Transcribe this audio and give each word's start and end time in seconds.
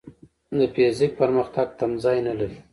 د 0.57 0.59
فزیک 0.73 1.11
پرمختګ 1.21 1.67
تمځای 1.79 2.17
نه 2.27 2.33
لري. 2.39 2.57